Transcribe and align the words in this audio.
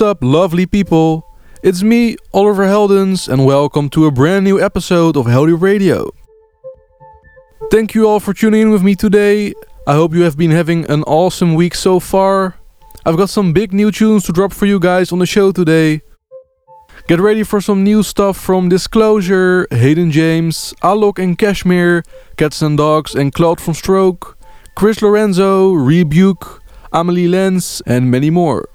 Up, 0.00 0.18
lovely 0.22 0.64
people? 0.64 1.26
It's 1.62 1.82
me, 1.82 2.16
Oliver 2.32 2.64
Heldens, 2.64 3.28
and 3.28 3.44
welcome 3.44 3.90
to 3.90 4.06
a 4.06 4.10
brand 4.10 4.44
new 4.44 4.58
episode 4.58 5.14
of 5.14 5.26
Heldeep 5.26 5.60
Radio. 5.60 6.10
Thank 7.70 7.94
you 7.94 8.08
all 8.08 8.18
for 8.18 8.32
tuning 8.32 8.62
in 8.62 8.70
with 8.70 8.82
me 8.82 8.94
today. 8.94 9.52
I 9.86 9.94
hope 9.94 10.14
you 10.14 10.22
have 10.22 10.38
been 10.38 10.52
having 10.52 10.90
an 10.90 11.02
awesome 11.02 11.54
week 11.54 11.74
so 11.74 12.00
far. 12.00 12.56
I've 13.04 13.18
got 13.18 13.28
some 13.28 13.52
big 13.52 13.74
new 13.74 13.90
tunes 13.90 14.24
to 14.24 14.32
drop 14.32 14.54
for 14.54 14.64
you 14.64 14.80
guys 14.80 15.12
on 15.12 15.18
the 15.18 15.26
show 15.26 15.52
today. 15.52 16.00
Get 17.06 17.20
ready 17.20 17.42
for 17.42 17.60
some 17.60 17.84
new 17.84 18.02
stuff 18.02 18.38
from 18.38 18.70
Disclosure, 18.70 19.66
Hayden 19.70 20.10
James, 20.10 20.72
Alok 20.82 21.22
and 21.22 21.36
Cashmere, 21.36 22.04
Cats 22.38 22.62
and 22.62 22.78
Dogs 22.78 23.14
and 23.14 23.34
Claude 23.34 23.58
VonStroke, 23.58 24.34
Chris 24.76 25.02
Lorenzo, 25.02 25.72
Rebuke, 25.72 26.62
Amelie 26.90 27.28
Lens, 27.28 27.82
and 27.86 28.10
many 28.10 28.30
more. 28.30 28.66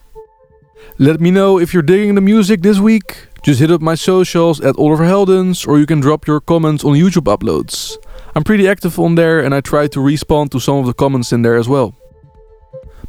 Let 0.97 1.19
me 1.19 1.31
know 1.31 1.59
if 1.59 1.73
you're 1.73 1.83
digging 1.83 2.16
the 2.16 2.22
music 2.22 2.61
this 2.61 2.80
week. 2.80 3.28
Just 3.44 3.59
hit 3.59 3.69
up 3.69 3.81
my 3.81 3.95
socials 3.95 4.61
at 4.61 4.78
Oliver 4.78 5.03
Heldens 5.03 5.67
or 5.67 5.78
you 5.78 5.86
can 5.86 6.00
drop 6.00 6.25
your 6.25 6.39
comments 6.39 6.83
on 6.83 6.94
YouTube 6.94 7.25
uploads. 7.25 7.97
I'm 8.36 8.44
pretty 8.44 8.67
active 8.67 8.97
on 9.00 9.16
there 9.16 9.39
and 9.39 9.53
I 9.53 9.61
try 9.61 9.88
to 9.88 10.00
respond 10.00 10.52
to 10.52 10.59
some 10.59 10.78
of 10.78 10.86
the 10.86 10.94
comments 10.94 11.31
in 11.31 11.41
there 11.41 11.56
as 11.56 11.67
well. 11.67 11.94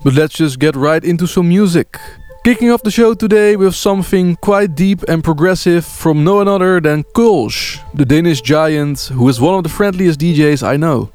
But 0.04 0.14
let's 0.14 0.34
just 0.34 0.58
get 0.58 0.76
right 0.76 1.02
into 1.02 1.26
some 1.26 1.48
music. 1.48 1.98
Kicking 2.44 2.70
off 2.70 2.82
the 2.82 2.90
show 2.90 3.14
today 3.14 3.56
with 3.56 3.74
something 3.74 4.36
quite 4.36 4.74
deep 4.74 5.02
and 5.08 5.24
progressive 5.24 5.84
from 5.84 6.22
no 6.22 6.36
one 6.36 6.48
other 6.48 6.80
than 6.80 7.02
Kolsch, 7.02 7.80
the 7.94 8.04
Danish 8.04 8.40
giant 8.40 9.00
who 9.12 9.28
is 9.28 9.40
one 9.40 9.54
of 9.54 9.62
the 9.62 9.68
friendliest 9.68 10.20
DJs 10.20 10.62
I 10.62 10.76
know. 10.76 11.10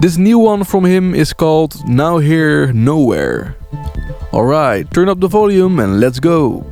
This 0.00 0.16
new 0.16 0.38
one 0.38 0.64
from 0.64 0.84
him 0.84 1.14
is 1.14 1.32
called 1.32 1.88
Now 1.88 2.18
Here 2.18 2.72
Nowhere. 2.72 3.56
Alright, 4.32 4.88
turn 4.92 5.08
up 5.08 5.18
the 5.18 5.26
volume 5.26 5.80
and 5.80 5.98
let's 5.98 6.20
go. 6.20 6.64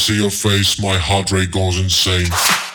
see 0.00 0.16
your 0.16 0.30
face, 0.30 0.80
my 0.80 0.96
heart 0.96 1.30
rate 1.30 1.50
goes 1.50 1.78
insane. 1.78 2.69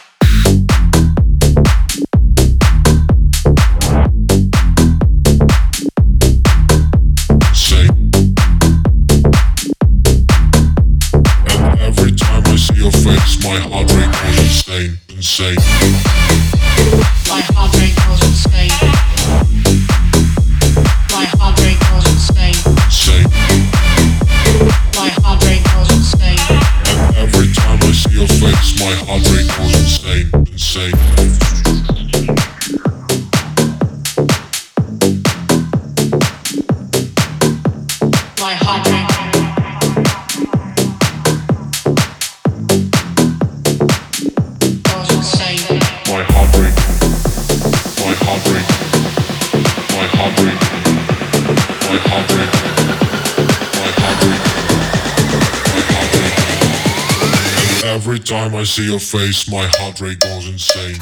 time 58.35 58.53
I 58.53 58.65
see 58.65 58.85
your 58.85 58.99
face, 58.99 59.49
my 59.49 59.65
heart 59.75 60.01
rate 60.01 60.19
goes 60.19 60.45
insane. 60.45 60.99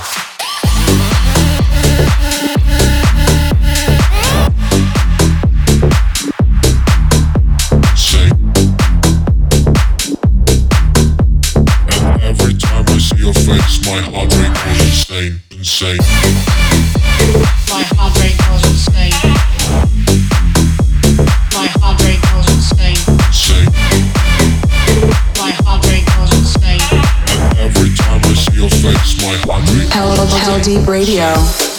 Say, 7.98 8.30
and 11.90 12.22
every 12.22 12.54
time 12.54 12.86
I 12.88 12.98
see 13.00 13.24
your 13.24 13.34
face, 13.34 13.84
my 13.88 14.00
heart 14.12 14.32
rate 14.38 14.54
goes 14.54 14.82
insane, 14.86 15.42
insane. 15.50 16.13
Deep 30.64 30.88
Radio. 30.88 31.73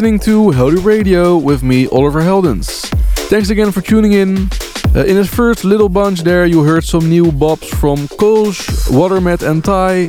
Listening 0.00 0.18
to 0.20 0.50
Heldeep 0.56 0.82
Radio 0.82 1.36
with 1.36 1.62
me, 1.62 1.86
Oliver 1.88 2.22
Heldens. 2.22 2.86
Thanks 3.28 3.50
again 3.50 3.70
for 3.70 3.82
tuning 3.82 4.12
in. 4.12 4.48
Uh, 4.96 5.04
in 5.04 5.14
his 5.14 5.28
first 5.28 5.62
little 5.62 5.90
bunch 5.90 6.22
there, 6.22 6.46
you 6.46 6.64
heard 6.64 6.84
some 6.84 7.10
new 7.10 7.24
bops 7.26 7.68
from 7.68 8.08
Kolsch, 8.16 8.88
Watermat 8.88 9.46
and 9.46 9.62
Ty, 9.62 10.08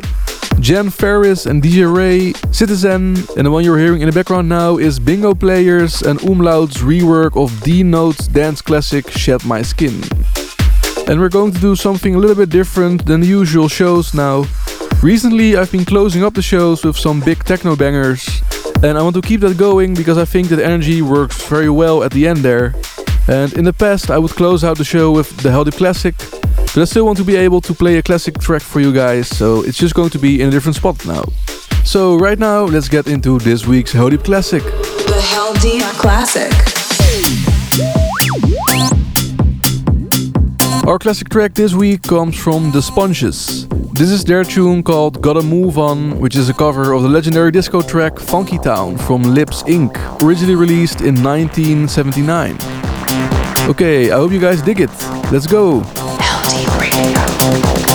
Jan 0.62 0.90
Ferris 0.92 1.46
and 1.46 1.62
DJ 1.62 1.94
Ray, 1.94 2.32
Citizen, 2.54 3.18
and 3.36 3.46
the 3.46 3.52
one 3.52 3.66
you're 3.66 3.78
hearing 3.78 4.00
in 4.00 4.08
the 4.08 4.14
background 4.14 4.48
now 4.48 4.78
is 4.78 4.98
Bingo 4.98 5.34
Players 5.36 6.02
and 6.04 6.22
Umlaut's 6.22 6.78
rework 6.78 7.36
of 7.36 7.62
D 7.62 7.84
Note's 7.84 8.30
dance 8.30 8.62
classic 8.62 9.12
Shed 9.12 9.44
My 9.44 9.62
Skin. 9.62 10.02
And 11.06 11.20
we're 11.20 11.28
going 11.28 11.52
to 11.52 11.60
do 11.60 11.76
something 11.76 12.16
a 12.16 12.18
little 12.18 12.38
bit 12.38 12.50
different 12.50 13.06
than 13.06 13.20
the 13.20 13.28
usual 13.28 13.68
shows 13.68 14.14
now. 14.14 14.46
Recently, 15.04 15.58
I've 15.58 15.72
been 15.72 15.84
closing 15.84 16.24
up 16.24 16.34
the 16.34 16.42
shows 16.42 16.86
with 16.86 16.96
some 16.96 17.20
big 17.20 17.44
techno 17.44 17.76
bangers, 17.76 18.41
and 18.84 18.98
I 18.98 19.02
want 19.04 19.16
to 19.16 19.22
keep 19.22 19.42
that 19.42 19.58
going 19.58 19.94
because 19.94 20.18
I 20.18 20.26
think 20.26 20.50
that 20.50 20.60
energy 20.60 21.02
works 21.02 21.48
very 21.48 21.70
well 21.70 22.04
at 22.04 22.12
the 22.12 22.28
end 22.28 22.40
there. 22.40 22.74
And 23.28 23.54
in 23.54 23.64
the 23.64 23.74
past, 23.74 24.10
I 24.10 24.18
would 24.18 24.32
close 24.32 24.64
out 24.64 24.78
the 24.78 24.84
show 24.84 25.12
with 25.12 25.30
the 25.38 25.50
Heldeep 25.50 25.78
Classic, 25.78 26.16
but 26.18 26.78
I 26.78 26.86
still 26.86 27.06
want 27.06 27.18
to 27.20 27.24
be 27.24 27.36
able 27.36 27.62
to 27.62 27.74
play 27.74 27.98
a 27.98 28.02
classic 28.02 28.40
track 28.40 28.62
for 28.62 28.80
you 28.80 28.92
guys, 28.92 29.28
so 29.28 29.64
it's 29.64 29.78
just 29.78 29.94
going 29.94 30.10
to 30.10 30.20
be 30.20 30.42
in 30.42 30.48
a 30.48 30.52
different 30.52 30.76
spot 30.76 31.06
now. 31.06 31.24
So, 31.84 32.18
right 32.18 32.38
now, 32.38 32.64
let's 32.66 32.90
get 32.90 33.08
into 33.08 33.40
this 33.40 33.66
week's 33.66 33.94
Heldeep 33.94 34.24
Classic. 34.24 34.64
The 34.64 35.22
Hell 35.22 35.54
Classic. 35.94 36.52
Our 40.88 40.98
classic 40.98 41.30
track 41.30 41.54
this 41.54 41.76
week 41.76 42.02
comes 42.02 42.36
from 42.36 42.72
The 42.72 42.82
Sponges. 42.82 43.68
This 43.94 44.10
is 44.10 44.26
their 44.26 44.44
tune 44.44 44.82
called 44.82 45.22
Gotta 45.22 45.44
Move 45.44 45.78
On, 45.78 46.20
which 46.20 46.36
is 46.36 46.50
a 46.50 46.56
cover 46.56 46.94
of 46.94 47.04
the 47.04 47.10
legendary 47.10 47.52
disco 47.52 47.84
track 47.84 48.18
Funky 48.18 48.58
Town 48.58 48.98
from 48.98 49.22
Lips 49.22 49.62
Inc., 49.64 49.96
originally 50.24 50.56
released 50.56 51.02
in 51.02 51.22
1979. 51.22 52.58
Okay, 53.70 54.10
I 54.10 54.16
hope 54.16 54.32
you 54.32 54.40
guys 54.40 54.64
dig 54.64 54.80
it. 54.80 54.90
Let's 55.32 55.46
go! 55.46 55.84
for 55.84 57.91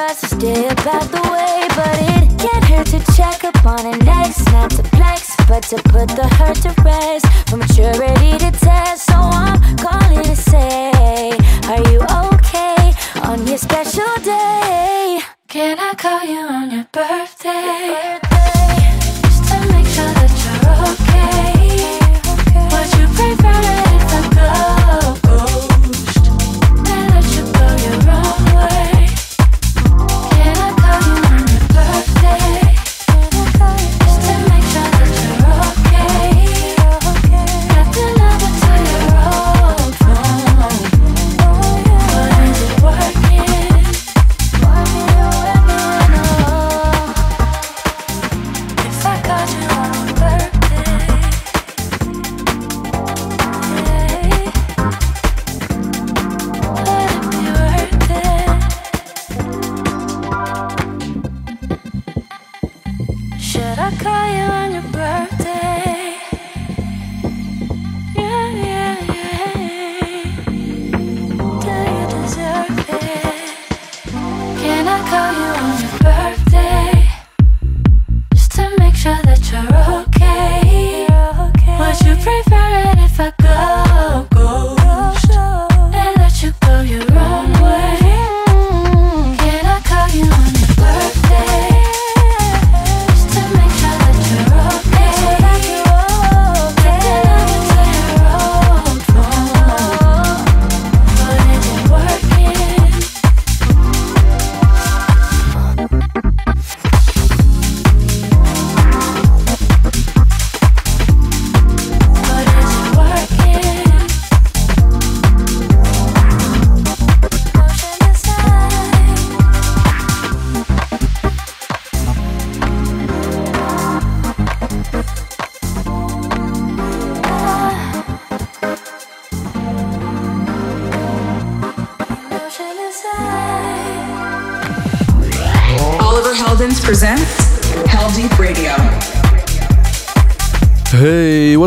us 0.00 0.20
to 0.20 0.26
stay 0.26 0.66
about 0.68 1.06
the 1.10 1.22
way, 1.30 1.66
but 1.76 1.96
it 2.14 2.38
can't 2.38 2.64
hurt 2.64 2.86
to 2.86 3.00
check 3.16 3.44
up 3.44 3.64
on 3.66 3.84
an 3.86 4.08
ex, 4.08 4.44
not 4.46 4.70
to 4.70 4.82
flex, 4.96 5.36
but 5.46 5.62
to 5.64 5.76
put 5.92 6.08
the 6.08 6.26
hurt 6.38 6.56
to 6.64 6.74
rest. 6.82 7.26
For 7.48 7.56
maturity 7.56 8.32
to 8.38 8.50
test, 8.52 9.06
so 9.06 9.14
I'm 9.14 9.76
calling 9.76 10.22
to 10.22 10.36
say, 10.36 11.32
Are 11.68 11.82
you 11.90 12.00
okay 12.28 12.94
on 13.22 13.46
your 13.46 13.58
special 13.58 14.12
day? 14.22 15.20
Can 15.48 15.78
I 15.78 15.94
call 15.94 16.24
you 16.24 16.40
on 16.40 16.70
your 16.70 16.86
birthday? 16.92 18.19
Just 18.19 18.19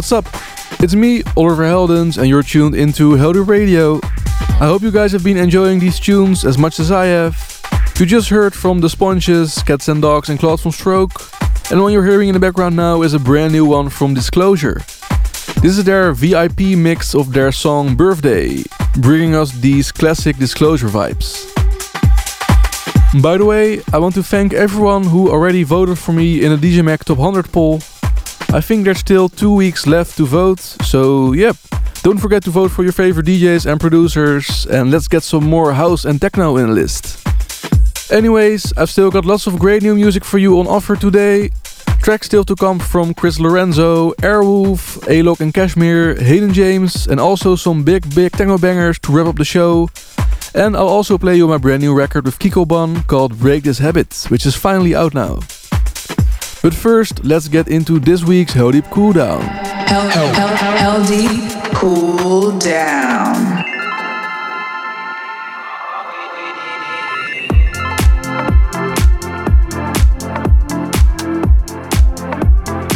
what's 0.03 0.11
up? 0.11 0.27
It's 0.83 0.95
me, 0.95 1.23
Oliver 1.37 1.63
Heldens, 1.63 2.17
and 2.17 2.27
you're 2.27 2.43
tuned 2.43 2.75
into 2.75 3.11
Heldeep 3.11 3.47
Radio. 3.47 4.01
I 4.59 4.65
hope 4.65 4.81
you 4.81 4.91
guys 4.91 5.13
have 5.13 5.23
been 5.23 5.37
enjoying 5.37 5.79
these 5.79 5.97
tunes 5.97 6.43
as 6.43 6.57
much 6.57 6.81
as 6.81 6.91
I 6.91 7.05
have. 7.05 7.61
You 7.97 8.05
just 8.05 8.27
heard 8.27 8.53
from 8.53 8.81
The 8.81 8.89
Sponges, 8.89 9.63
Cats 9.63 9.87
and 9.87 10.01
Dogs, 10.01 10.27
and 10.27 10.37
Claude 10.37 10.59
VonStroke. 10.59 11.71
And 11.71 11.81
what 11.81 11.93
you're 11.93 12.05
hearing 12.05 12.27
in 12.27 12.33
the 12.33 12.39
background 12.41 12.75
now 12.75 13.01
is 13.01 13.13
a 13.13 13.19
brand 13.19 13.53
new 13.53 13.63
one 13.63 13.87
from 13.87 14.13
Disclosure. 14.13 14.81
This 15.61 15.77
is 15.77 15.85
their 15.85 16.11
VIP 16.11 16.75
mix 16.77 17.15
of 17.15 17.31
their 17.31 17.53
song 17.53 17.95
Birthday, 17.95 18.61
bringing 18.97 19.35
us 19.35 19.53
these 19.53 19.93
classic 19.93 20.35
Disclosure 20.35 20.89
vibes. 20.89 21.49
By 23.21 23.37
the 23.37 23.45
way, 23.45 23.81
I 23.93 23.99
want 23.99 24.15
to 24.15 24.23
thank 24.23 24.51
everyone 24.51 25.05
who 25.05 25.31
already 25.31 25.63
voted 25.63 25.97
for 25.97 26.11
me 26.11 26.43
in 26.43 26.51
the 26.51 26.57
DJ 26.57 26.83
Mag 26.83 27.05
Top 27.05 27.19
100 27.19 27.53
poll. 27.53 27.79
I 28.53 28.61
think 28.61 28.85
there's 28.85 28.99
still 28.99 29.29
two 29.29 29.51
weeks 29.51 29.87
left 29.87 30.15
to 30.17 30.27
vote, 30.27 30.59
so 30.59 31.33
yep. 31.33 31.57
Don't 32.03 32.19
forget 32.19 32.43
to 32.43 32.51
vote 32.51 32.69
for 32.69 32.83
your 32.83 32.91
favorite 32.91 33.25
DJs 33.25 33.65
and 33.65 33.79
producers, 33.79 34.67
and 34.67 34.91
let's 34.91 35.07
get 35.07 35.23
some 35.23 35.43
more 35.43 35.73
house 35.73 36.05
and 36.05 36.21
techno 36.21 36.57
in 36.57 36.67
the 36.67 36.73
list. 36.73 37.17
Anyways, 38.11 38.71
I've 38.77 38.91
still 38.91 39.09
got 39.09 39.25
lots 39.25 39.47
of 39.47 39.57
great 39.57 39.81
new 39.81 39.95
music 39.95 40.23
for 40.23 40.37
you 40.37 40.59
on 40.59 40.67
offer 40.67 40.95
today. 40.95 41.49
Tracks 42.03 42.27
still 42.27 42.43
to 42.43 42.55
come 42.55 42.77
from 42.77 43.15
Chris 43.15 43.39
Lorenzo, 43.39 44.11
Airwolf, 44.21 44.99
Alok 45.07 45.39
and 45.39 45.51
Cashmere, 45.51 46.13
Hayden 46.21 46.53
James, 46.53 47.07
and 47.07 47.19
also 47.19 47.55
some 47.55 47.83
big, 47.83 48.03
big 48.13 48.33
techno 48.33 48.59
bangers 48.59 48.99
to 48.99 49.11
wrap 49.11 49.25
up 49.25 49.37
the 49.37 49.45
show. 49.45 49.89
And 50.53 50.77
I'll 50.77 50.89
also 50.89 51.17
play 51.17 51.37
you 51.37 51.47
my 51.47 51.57
brand 51.57 51.81
new 51.81 51.95
record 51.95 52.25
with 52.25 52.37
Kiko 52.37 52.67
Bun 52.67 53.01
called 53.03 53.39
Break 53.39 53.63
This 53.63 53.79
Habit, 53.79 54.25
which 54.29 54.45
is 54.45 54.55
finally 54.55 54.93
out 54.93 55.15
now. 55.15 55.39
But 56.63 56.73
first, 56.73 57.25
let's 57.25 57.49
get 57.49 57.67
into 57.67 57.99
this 57.99 58.23
week's 58.23 58.53
Heldeep 58.53 58.83
Cooldown. 58.83 59.41
Hell, 59.41 60.07
hell, 60.07 60.33
hell, 60.33 60.55
hell 60.77 61.05
deep, 61.05 61.51
cool 61.75 62.57
down. 62.57 63.65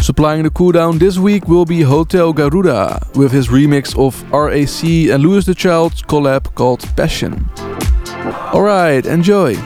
Supplying 0.02 0.44
the 0.44 0.50
cooldown 0.50 0.98
this 0.98 1.18
week 1.18 1.50
will 1.50 1.66
be 1.66 1.82
Hotel 1.82 2.32
Garuda 2.32 3.06
with 3.16 3.34
his 3.34 3.50
remix 3.50 3.94
of 4.00 4.24
RAC 4.32 5.12
and 5.14 5.22
Louis 5.22 5.46
the 5.46 5.54
Child's 5.54 6.02
collab 6.02 6.56
called 6.56 6.88
Passion. 6.96 7.50
Alright, 8.54 9.06
enjoy! 9.06 9.58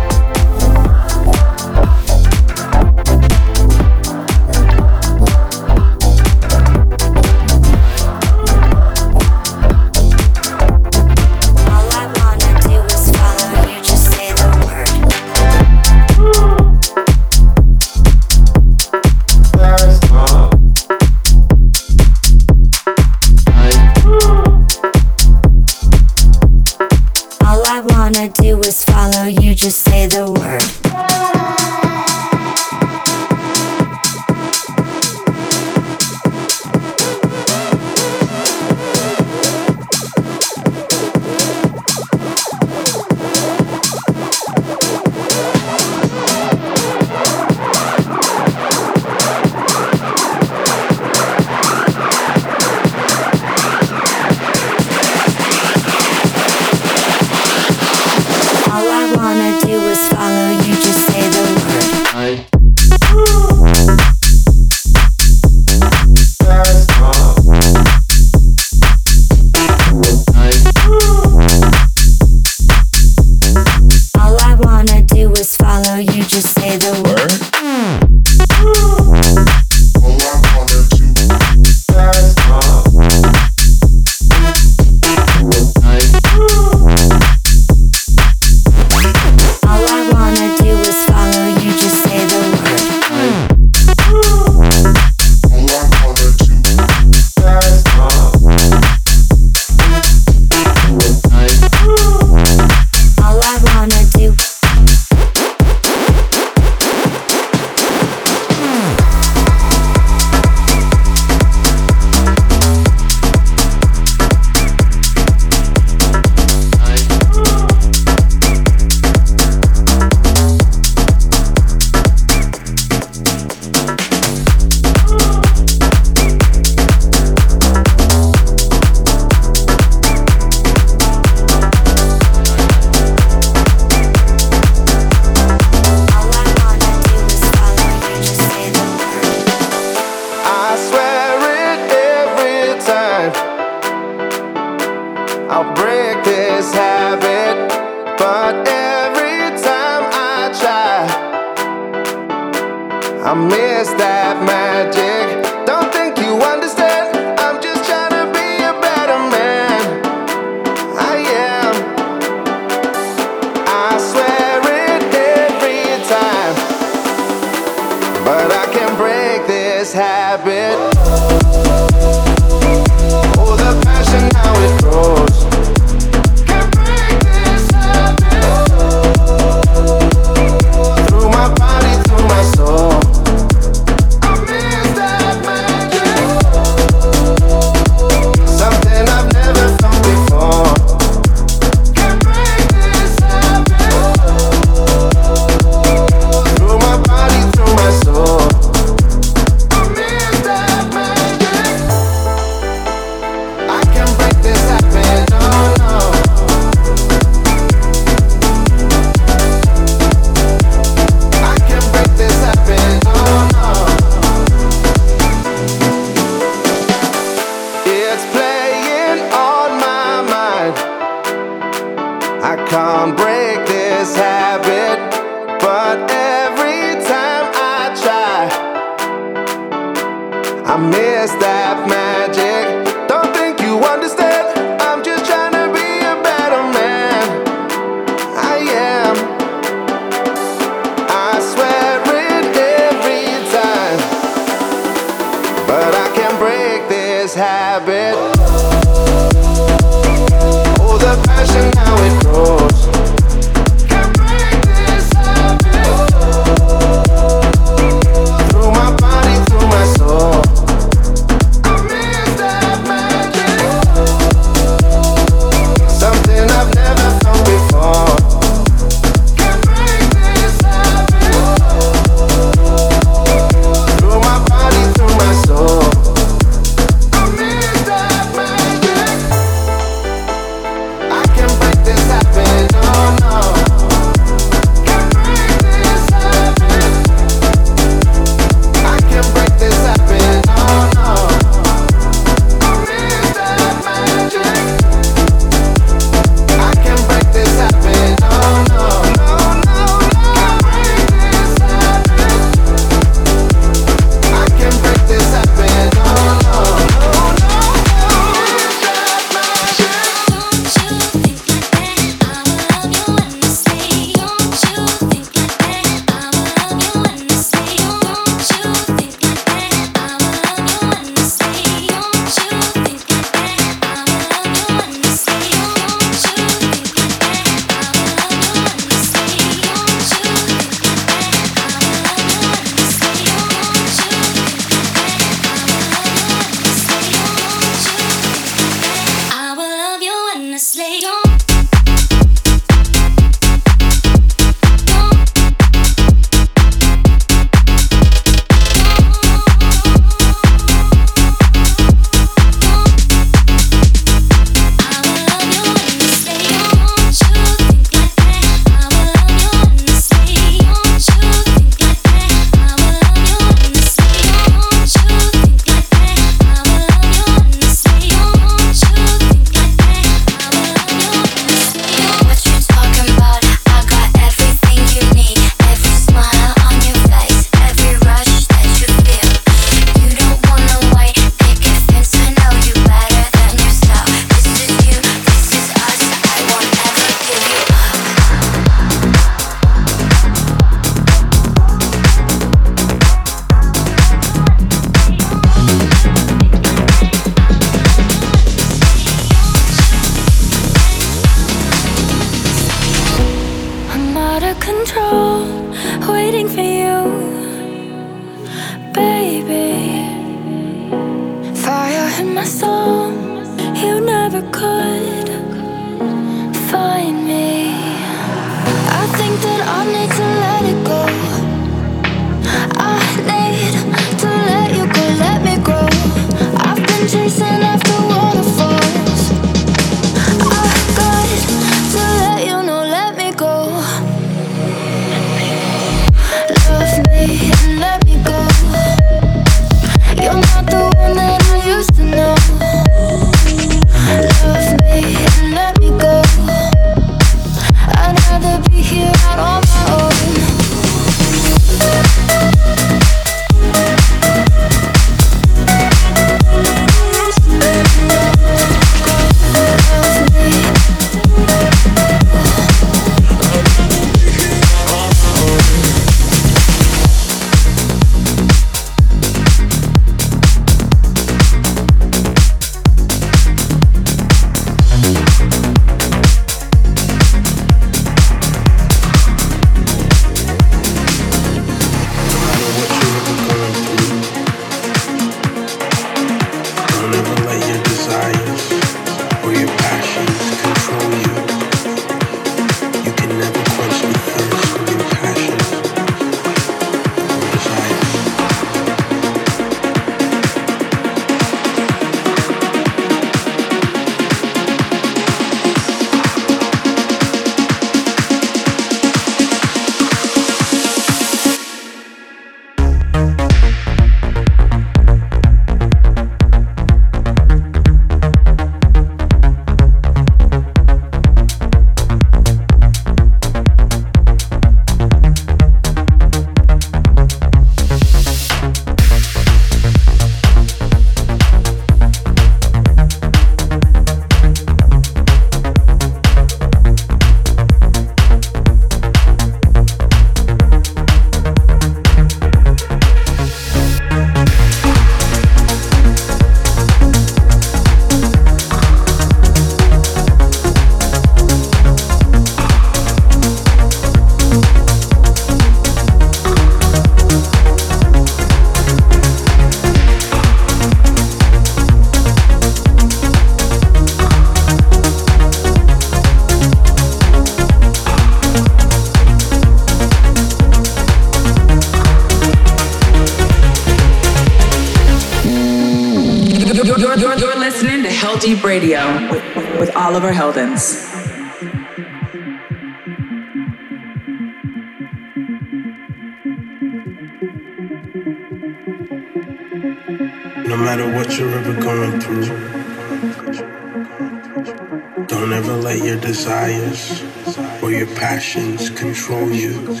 desires 596.72 597.82
or 597.82 597.90
your 597.90 598.06
passions 598.16 598.90
control 598.90 599.50
you, 599.50 600.00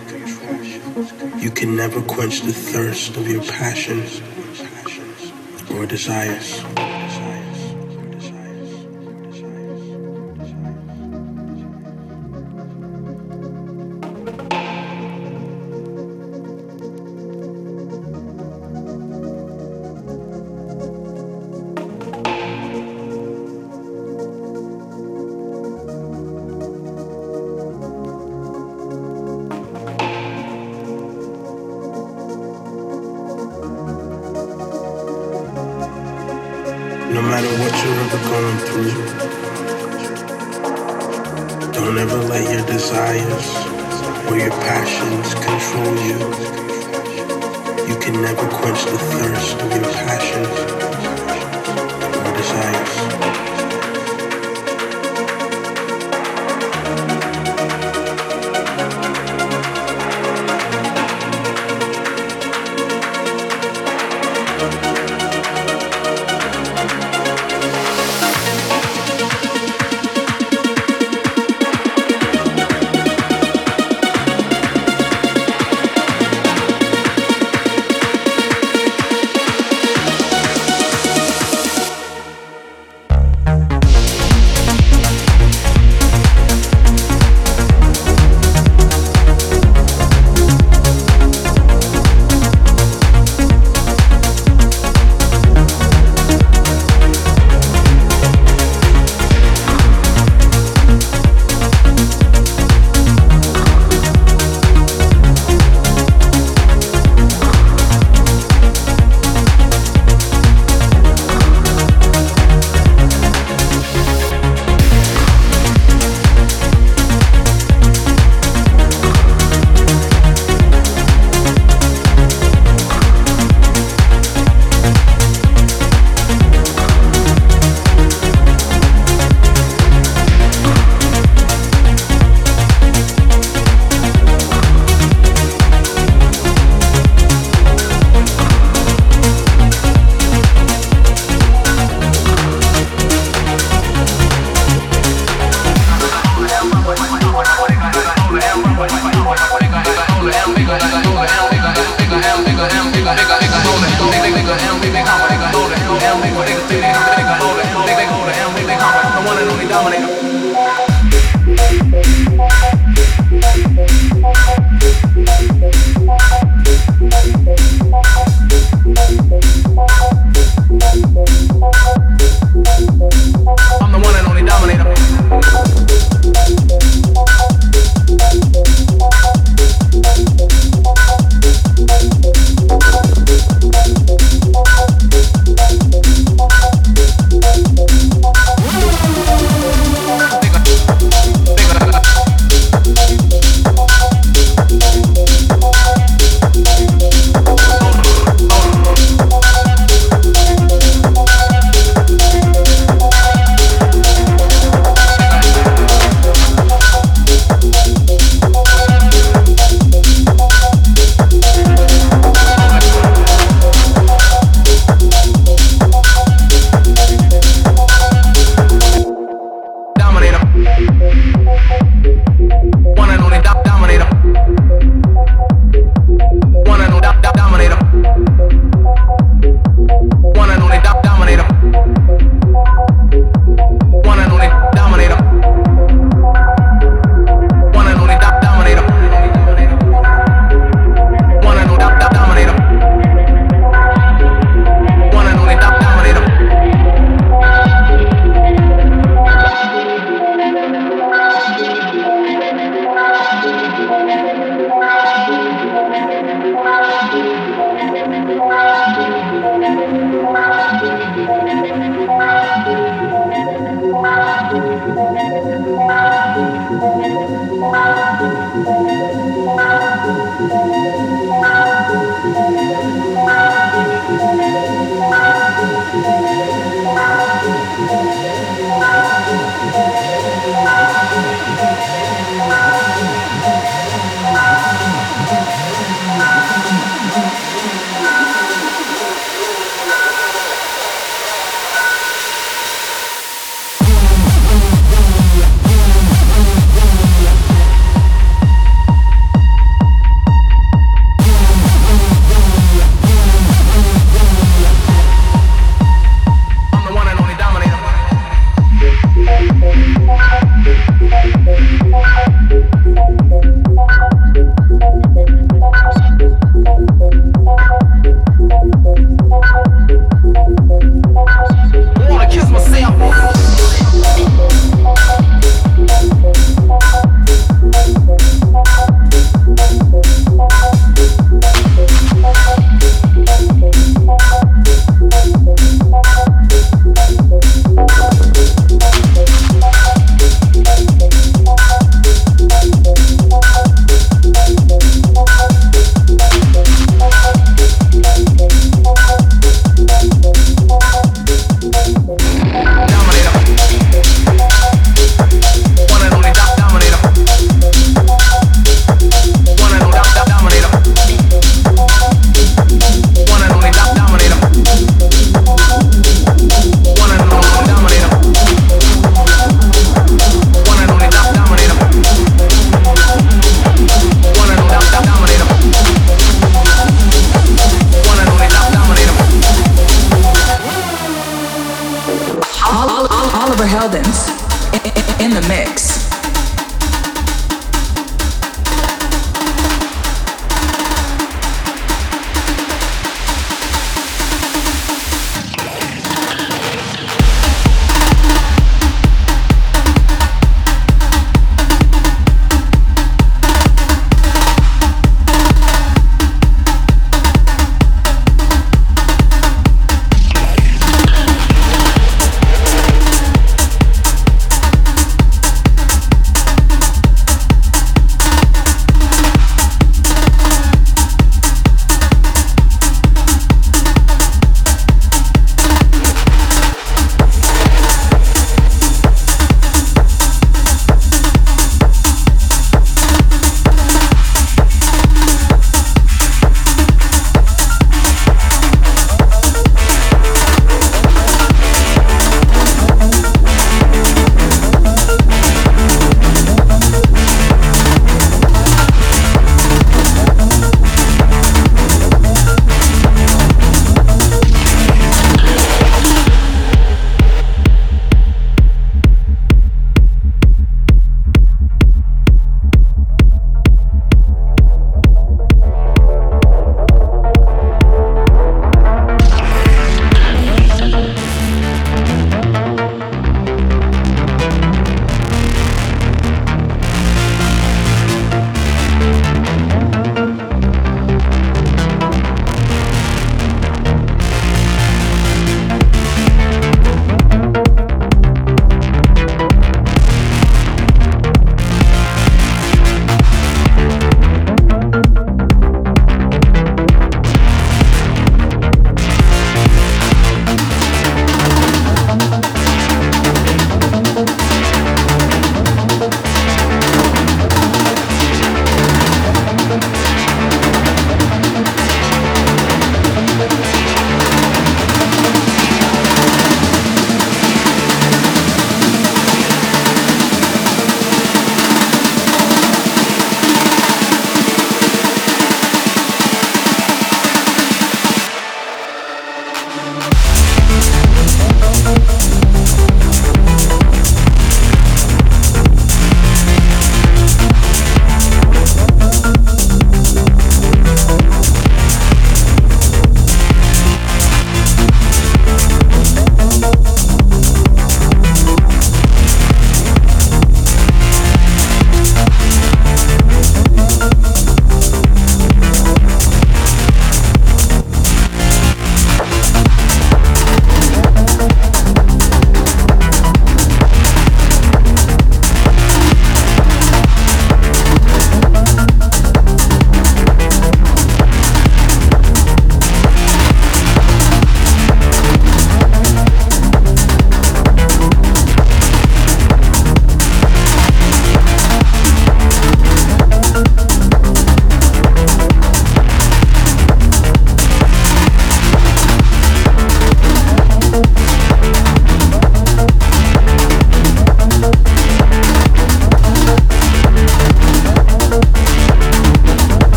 you 1.38 1.50
can 1.50 1.76
never 1.76 2.00
quench 2.02 2.40
the 2.40 2.52
thirst 2.52 3.16
of 3.16 3.28
your 3.28 3.42
passions 3.44 4.22
or 5.70 5.86
desires. 5.86 6.71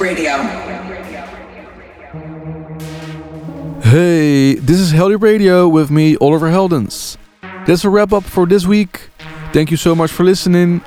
Radio. 0.00 0.32
Hey, 3.82 4.54
this 4.54 4.80
is 4.80 4.92
Heldeep 4.92 5.22
Radio 5.22 5.68
with 5.68 5.90
me, 5.90 6.16
Oliver 6.16 6.48
Heldens. 6.48 7.16
That's 7.66 7.84
a 7.84 7.90
wrap 7.90 8.12
up 8.12 8.24
for 8.24 8.46
this 8.46 8.66
week. 8.66 9.08
Thank 9.52 9.70
you 9.70 9.76
so 9.76 9.94
much 9.94 10.10
for 10.10 10.24
listening. 10.24 10.82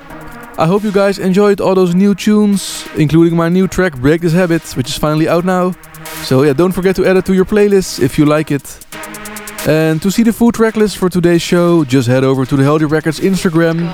I 0.58 0.66
hope 0.66 0.82
you 0.82 0.92
guys 0.92 1.18
enjoyed 1.18 1.60
all 1.60 1.74
those 1.74 1.94
new 1.94 2.14
tunes, 2.14 2.86
including 2.96 3.36
my 3.36 3.48
new 3.48 3.66
track 3.68 3.96
Break 3.96 4.20
This 4.20 4.32
Habit, 4.32 4.62
which 4.76 4.88
is 4.88 4.98
finally 4.98 5.28
out 5.28 5.44
now. 5.44 5.72
So 6.24 6.42
yeah, 6.42 6.52
don't 6.52 6.72
forget 6.72 6.96
to 6.96 7.06
add 7.06 7.16
it 7.16 7.24
to 7.26 7.34
your 7.34 7.44
playlist 7.44 8.00
if 8.00 8.18
you 8.18 8.26
like 8.26 8.50
it. 8.50 8.84
And 9.66 10.02
to 10.02 10.10
see 10.10 10.22
the 10.22 10.32
full 10.32 10.52
track 10.52 10.76
list 10.76 10.98
for 10.98 11.08
today's 11.08 11.42
show, 11.42 11.84
just 11.84 12.08
head 12.08 12.24
over 12.24 12.44
to 12.44 12.56
the 12.56 12.62
Heldeep 12.62 12.90
Records 12.90 13.20
Instagram, 13.20 13.92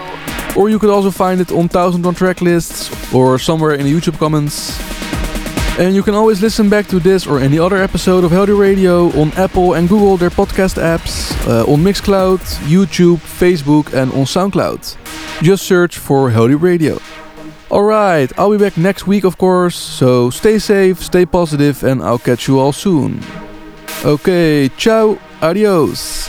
or 0.56 0.70
you 0.70 0.78
could 0.78 0.90
also 0.90 1.10
find 1.10 1.40
it 1.40 1.52
on 1.52 1.68
Thousand 1.68 2.02
One 2.02 2.14
track 2.14 2.40
lists 2.40 2.90
or 3.12 3.38
somewhere 3.38 3.74
in 3.74 3.84
the 3.84 3.92
YouTube 3.92 4.18
comments. 4.18 4.93
And 5.76 5.92
you 5.92 6.04
can 6.04 6.14
always 6.14 6.40
listen 6.40 6.68
back 6.70 6.86
to 6.86 7.00
this 7.00 7.26
or 7.26 7.40
any 7.40 7.58
other 7.58 7.76
episode 7.82 8.22
of 8.22 8.30
Heldeep 8.30 8.56
Radio 8.56 9.08
on 9.20 9.32
Apple 9.32 9.74
and 9.74 9.88
Google, 9.88 10.16
their 10.16 10.30
podcast 10.30 10.80
apps, 10.80 11.34
uh, 11.48 11.64
on 11.70 11.82
Mixcloud, 11.82 12.38
YouTube, 12.68 13.18
Facebook, 13.18 13.92
and 13.92 14.12
on 14.12 14.24
SoundCloud. 14.24 14.96
Just 15.42 15.64
search 15.64 15.98
for 15.98 16.30
Heldeep 16.30 16.62
Radio. 16.62 17.00
Alright, 17.72 18.30
I'll 18.38 18.52
be 18.52 18.58
back 18.58 18.76
next 18.76 19.08
week, 19.08 19.24
of 19.24 19.36
course, 19.36 19.74
so 19.74 20.30
stay 20.30 20.60
safe, 20.60 21.02
stay 21.02 21.26
positive, 21.26 21.82
and 21.82 22.04
I'll 22.04 22.20
catch 22.20 22.46
you 22.46 22.60
all 22.60 22.72
soon. 22.72 23.20
Okay, 24.04 24.68
ciao, 24.76 25.18
adios. 25.42 26.28